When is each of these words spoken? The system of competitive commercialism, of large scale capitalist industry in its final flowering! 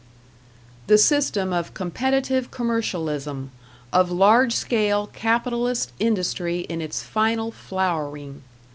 The 0.87 0.97
system 0.97 1.53
of 1.53 1.75
competitive 1.75 2.49
commercialism, 2.49 3.51
of 3.93 4.09
large 4.09 4.53
scale 4.53 5.05
capitalist 5.13 5.91
industry 5.99 6.61
in 6.61 6.81
its 6.81 7.03
final 7.03 7.51
flowering! 7.51 8.41